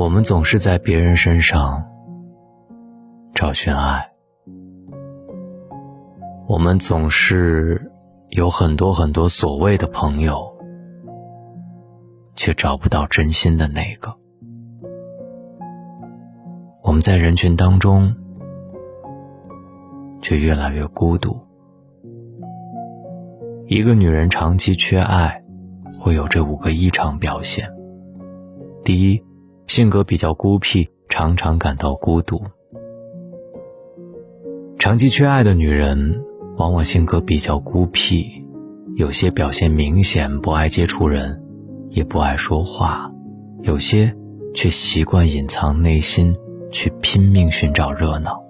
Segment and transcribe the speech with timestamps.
[0.00, 1.84] 我们总是在别人身上
[3.34, 4.12] 找寻爱，
[6.48, 7.92] 我们总是
[8.30, 10.56] 有很多很多所谓的朋友，
[12.34, 14.16] 却找不到真心的那个。
[16.82, 18.16] 我们在人群当中，
[20.22, 21.38] 却越来越孤独。
[23.66, 25.44] 一个女人长期缺爱，
[25.98, 27.70] 会有这五个异常表现：
[28.82, 29.22] 第一，
[29.70, 32.42] 性格比较孤僻，常常感到孤独。
[34.80, 36.24] 长期缺爱的女人，
[36.56, 38.26] 往往性格比较孤僻，
[38.96, 41.40] 有些表现明显，不爱接触人，
[41.88, 43.12] 也不爱说话；
[43.62, 44.12] 有些
[44.56, 46.34] 却习惯隐藏内心，
[46.72, 48.42] 去拼命寻找热闹，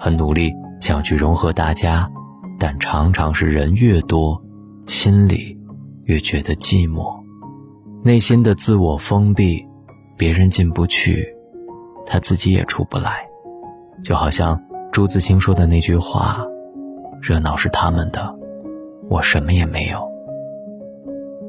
[0.00, 2.10] 很努力想去融合大家，
[2.58, 4.42] 但常常是人越多，
[4.86, 5.58] 心里
[6.04, 7.14] 越觉得寂寞，
[8.02, 9.62] 内心的自我封闭。
[10.16, 11.34] 别人进不去，
[12.06, 13.26] 他自己也出不来，
[14.02, 14.62] 就好像
[14.92, 16.44] 朱自清说的那句话
[17.20, 18.34] ：“热闹是他们的，
[19.08, 20.12] 我什么也没有。”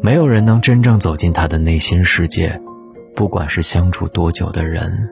[0.01, 2.61] 没有人能真正走进他的内心世界，
[3.15, 5.09] 不管是相处多久的人，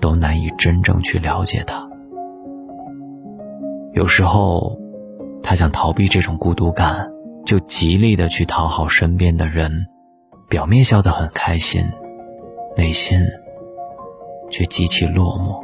[0.00, 1.88] 都难以真正去了解他。
[3.92, 4.78] 有时候，
[5.42, 7.10] 他想逃避这种孤独感，
[7.44, 9.86] 就极力的去讨好身边的人，
[10.48, 11.82] 表面笑得很开心。
[12.78, 13.20] 内心
[14.50, 15.60] 却极其落寞，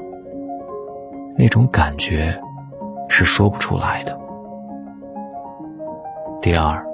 [1.38, 2.36] 那种感觉
[3.08, 4.18] 是说不出来的。
[6.42, 6.84] 第二，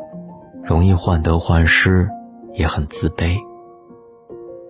[0.63, 2.07] 容易患得患失，
[2.53, 3.35] 也很自卑。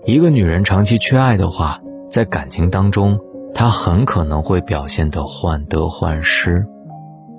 [0.04, 3.18] 一个女人长期缺爱的话，在感情当中，
[3.52, 6.64] 她很可能会表现得患得患失，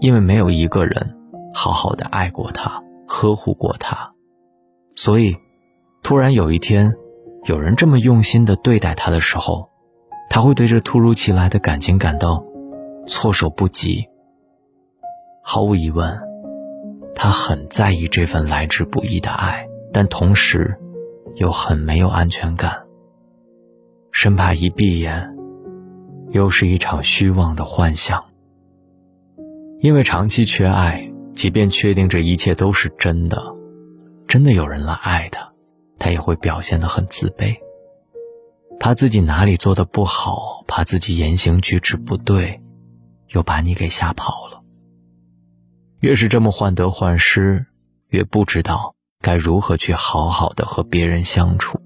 [0.02, 1.16] 因为没有一个人
[1.54, 4.12] 好好的爱过她，呵护过她，
[4.96, 5.34] 所以，
[6.04, 6.94] 突然有一天。
[7.44, 9.70] 有人这么用心的对待他的时候，
[10.30, 12.44] 他会对这突如其来的感情感到
[13.08, 14.08] 措手不及。
[15.44, 16.20] 毫无疑问，
[17.16, 20.78] 他很在意这份来之不易的爱，但同时
[21.36, 22.84] 又很没有安全感，
[24.12, 25.36] 生怕一闭眼
[26.30, 28.24] 又是一场虚妄的幻想。
[29.80, 33.42] 因为长期缺爱，即便确定这一切都是真的，
[34.28, 35.51] 真的有人来爱他。
[36.02, 37.56] 他也会表现得很自卑，
[38.80, 42.60] 怕自己哪里做的不好，怕自己言行举止不对，
[43.28, 44.64] 又把你给吓跑了。
[46.00, 47.68] 越是这么患得患失，
[48.08, 51.80] 越不知道该如何去好好的和别人相处。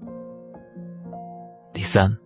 [1.74, 2.16] 第三，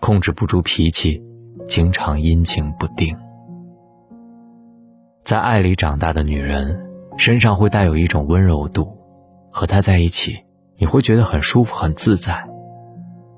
[0.00, 1.22] 控制不住脾气，
[1.68, 3.14] 经常阴晴不定。
[5.24, 8.96] 在爱里长大的女人，身上会带有一种温柔度，
[9.50, 10.42] 和她在一起。
[10.82, 12.44] 你会觉得很舒服、很自在。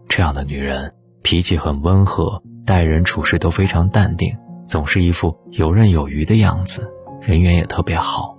[0.08, 4.34] 这样的女人脾气很温和，待人处事都非常淡定，
[4.66, 6.90] 总是一副游刃有余的样子，
[7.20, 8.38] 人缘也特别好。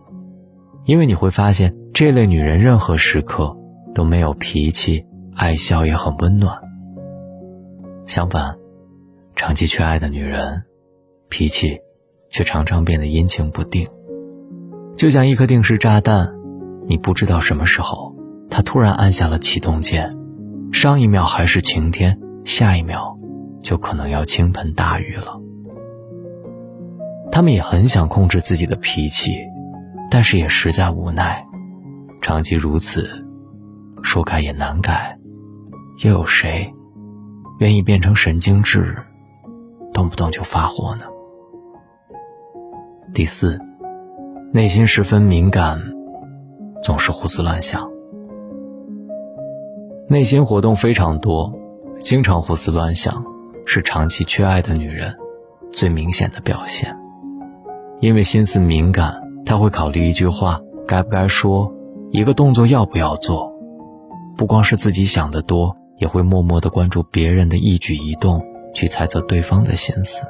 [0.86, 3.56] 因为你会发现，这类女人任何时刻
[3.94, 5.06] 都没有脾气，
[5.36, 6.58] 爱笑也很温暖。
[8.08, 8.58] 相反，
[9.36, 10.64] 长期缺爱的女人，
[11.30, 11.78] 脾气
[12.32, 13.88] 却常常变得阴晴不定，
[14.96, 16.34] 就像一颗定时炸弹，
[16.88, 18.15] 你不知道什么时候。
[18.50, 20.16] 他突然按下了启动键，
[20.72, 23.18] 上一秒还是晴天，下一秒
[23.62, 25.42] 就可能要倾盆大雨了。
[27.32, 29.38] 他们也很想控制自己的脾气，
[30.10, 31.46] 但是也实在无奈，
[32.22, 33.10] 长期如此，
[34.02, 35.18] 说改也难改，
[36.04, 36.74] 又有谁
[37.60, 38.96] 愿意变成神经质，
[39.94, 41.06] 动不动就发火呢？
[43.14, 43.60] 第四，
[44.54, 45.82] 内心十分敏感，
[46.82, 47.95] 总是胡思乱想。
[50.08, 51.52] 内心活动非常多，
[51.98, 53.26] 经常胡思乱想，
[53.66, 55.18] 是长期缺爱的女人
[55.74, 56.96] 最明显的表现。
[58.02, 61.74] 因为心思敏感，她会考虑一句话该不该说，
[62.12, 63.52] 一个动作要不要做。
[64.38, 70.24] 不光是自己想得多，也会默默的关注别人的一举一动，去猜测对方的心思。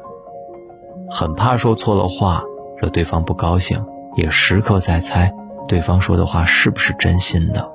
[1.09, 2.41] 很怕说错了话，
[2.77, 3.85] 惹对方不高兴，
[4.15, 5.33] 也时刻在猜
[5.67, 7.74] 对方说的话是不是真心的。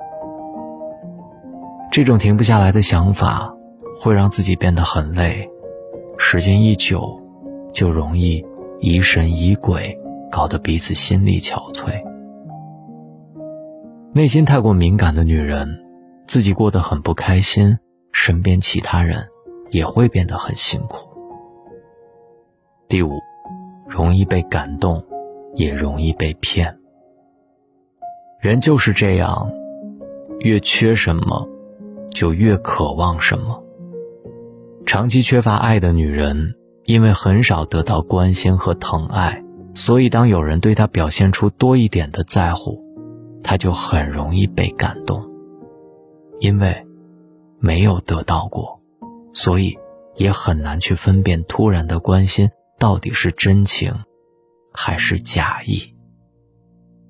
[1.91, 3.53] 这种停不下来的想法，
[3.99, 5.45] 会让自己变得很累，
[6.17, 7.21] 时间一久，
[7.73, 8.41] 就容易
[8.79, 9.93] 疑神疑鬼，
[10.31, 12.01] 搞得彼此心力憔悴。
[14.13, 15.67] 内心太过敏感的女人，
[16.27, 17.77] 自己过得很不开心，
[18.13, 19.27] 身边其他人
[19.71, 21.09] 也会变得很辛苦。
[22.87, 23.19] 第五，
[23.85, 25.03] 容易被感动，
[25.55, 26.73] 也容易被骗。
[28.39, 29.51] 人就是这样，
[30.39, 31.45] 越缺什么。
[32.11, 33.63] 就越渴望什么，
[34.85, 36.55] 长期缺乏爱的女人，
[36.85, 39.43] 因为很少得到关心和疼爱，
[39.73, 42.83] 所以当有人对她表现出多一点的在乎，
[43.41, 45.29] 她就很容易被感动。
[46.39, 46.87] 因为
[47.59, 48.81] 没有得到过，
[49.31, 49.77] 所以
[50.15, 52.49] 也很难去分辨突然的关心
[52.79, 53.93] 到底是真情
[54.73, 55.93] 还是假意。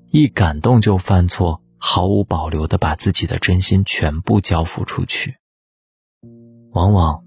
[0.10, 5.38] 一感动就犯错，毫无保留的把自己的真心全部交付出去，
[6.74, 7.24] 往往。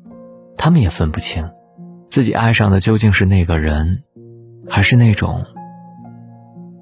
[0.56, 1.50] 他们也分不清，
[2.08, 4.04] 自己爱上的究竟是那个人，
[4.68, 5.44] 还是那种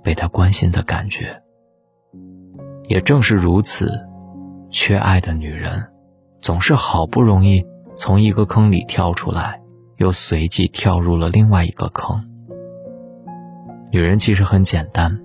[0.05, 1.43] 被他关心的感觉。
[2.87, 3.91] 也正是如此，
[4.71, 5.91] 缺爱的女人，
[6.43, 7.65] 总是好不容易
[7.97, 9.63] 从一个坑里跳出来，
[9.97, 12.29] 又随即跳入了另外一个坑。
[13.91, 15.19] 女人其实很简单，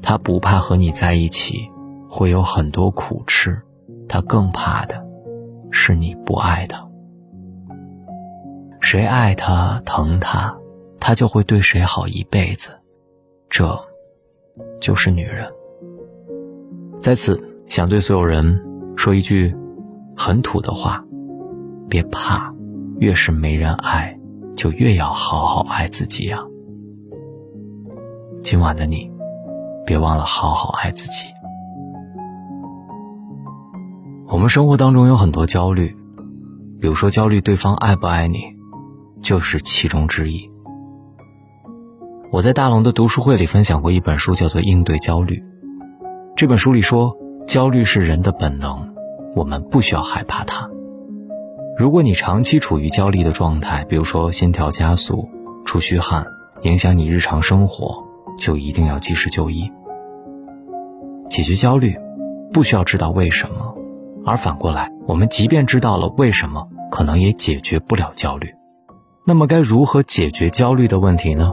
[0.00, 1.68] 她不怕和你在一起
[2.10, 3.56] 会有很多苦吃，
[4.08, 5.00] 她更怕的
[5.70, 6.84] 是你不爱她。
[8.80, 10.52] 谁爱他、疼他，
[10.98, 12.70] 他就会对谁好一辈子，
[13.48, 13.78] 这，
[14.80, 15.46] 就是女人。
[17.00, 18.60] 在此，想对所有人
[18.96, 19.54] 说一句
[20.16, 21.04] 很土的话：
[21.88, 22.52] 别怕，
[22.98, 24.18] 越是没人爱，
[24.56, 26.42] 就越要好好爱自己呀。
[28.42, 29.08] 今晚的你，
[29.86, 31.26] 别忘了好好爱自己。
[34.30, 35.96] 我们生活当中有很多焦虑，
[36.80, 38.60] 比如说焦虑对方爱不爱你。
[39.22, 40.50] 就是其中之一。
[42.32, 45.34] 我在大龙的读书会里分享过一本书，叫做《应对焦虑》。
[46.34, 47.14] 这本书里说，
[47.46, 48.94] 焦虑是人的本能，
[49.36, 50.70] 我们不需要害怕它。
[51.76, 55.28] 如果你长期处于焦虑的状态，比如说心跳加速、
[55.66, 56.24] 出虚汗，
[56.62, 58.02] 影响你日常生活，
[58.38, 59.70] 就一定要及时就医。
[61.28, 61.94] 解决焦虑，
[62.54, 63.74] 不需要知道为什么，
[64.30, 68.54] 而反过来，我们即便知道了为什么，可能也解决不了焦虑。
[69.26, 71.52] 那么该如何解决焦虑的问题呢？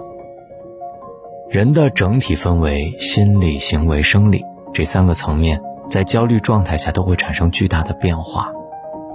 [1.50, 4.44] 人的整体分为心理、行为、生理
[4.76, 5.60] 这三个层面，
[5.90, 8.52] 在焦虑状态下都会产生巨大的变化。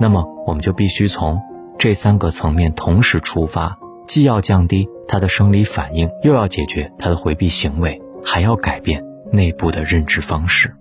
[0.01, 1.41] 那么我们就必须从
[1.79, 3.79] 这三个层面同时出发，
[4.09, 10.75] 既要降低他的生理反应，又要解决他的回避行为，还要改变内部的认知方式。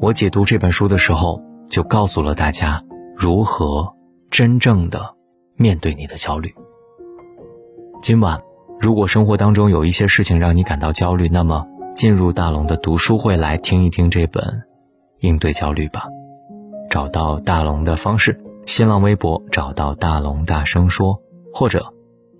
[0.00, 2.82] 我解读这本书的时候，就告诉了大家
[3.16, 3.94] 如何
[4.30, 5.14] 真正的。
[5.60, 6.54] 面对你的焦虑。
[8.00, 8.40] 今晚，
[8.78, 14.44] 如果生活当中有一些事情让你感到焦虑，那么进入大龙的读书会来听一听这本
[15.18, 16.06] 《应对焦虑》吧。
[16.88, 21.20] 找到大龙的方式：新浪微博找到大龙大声说，
[21.52, 21.92] 或者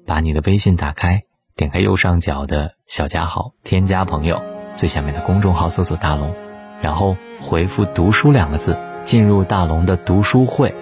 [0.06, 1.24] 把你的微信打开，
[1.56, 4.40] 点开右上角的小加号，添加朋友，
[4.76, 6.32] 最下面的公众号搜索大龙，
[6.80, 8.78] 然后回复“读书”两个字，
[9.08, 10.74] 进入大龙的读书会，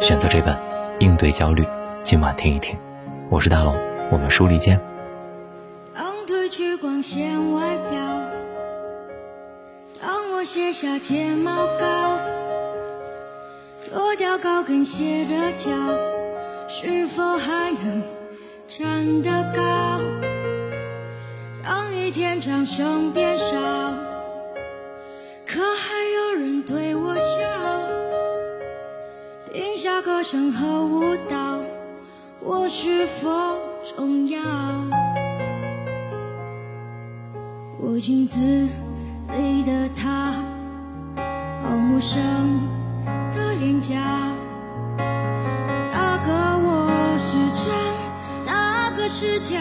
[0.00, 0.56] 选择这本。
[1.00, 1.66] 应对焦虑，
[2.00, 2.78] 今晚听一听。
[3.30, 3.74] 我是大龙，
[4.12, 4.80] 我们书里见。
[5.92, 8.00] 当褪去光鲜外表，
[10.00, 12.20] 当我卸下睫毛膏，
[13.90, 15.72] 脱掉高跟鞋的脚，
[16.68, 18.04] 是否还能
[18.68, 19.98] 站得高？
[21.64, 23.56] 当一天掌声变少，
[25.44, 27.11] 可还有人对我？
[29.82, 31.60] 下歌声和舞蹈，
[32.38, 33.28] 我是否
[33.82, 34.40] 重要？
[37.80, 40.34] 我镜子里的他，
[41.64, 42.22] 好陌生
[43.34, 43.96] 的脸颊。
[45.90, 46.32] 哪个
[46.64, 47.74] 我是真，
[48.46, 49.58] 哪个是假？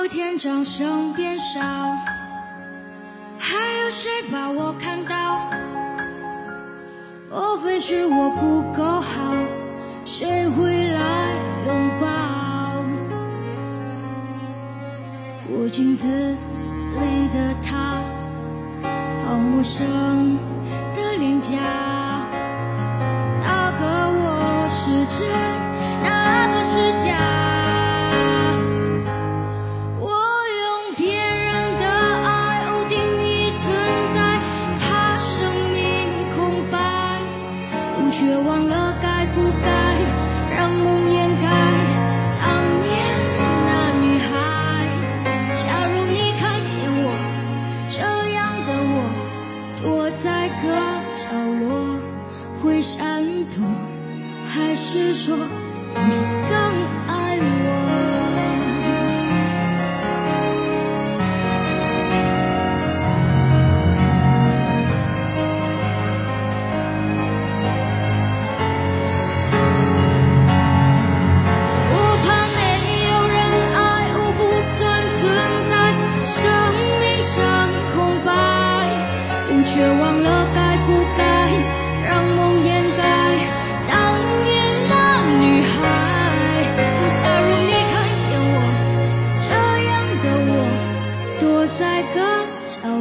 [0.00, 1.60] 有天掌声变少，
[3.38, 5.42] 还有谁把我看到？
[7.28, 9.34] 莫非是我不够好？
[10.06, 11.34] 谁会来
[11.66, 12.06] 拥抱？
[15.50, 18.00] 我镜子里的他，
[19.26, 20.38] 好陌生
[20.96, 21.50] 的脸颊，
[53.56, 53.66] 多
[54.48, 56.10] 还是说你
[56.48, 56.59] 更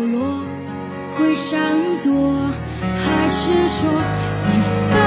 [0.06, 0.44] 落
[1.18, 1.60] 会闪
[2.04, 2.52] 躲
[2.82, 3.90] 还是说
[4.48, 4.99] 你